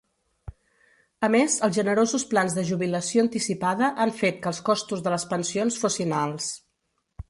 [1.27, 5.31] A més, els generosos plans de jubilació anticipada han fet que els costos de les
[5.37, 6.55] pensions fossin alts.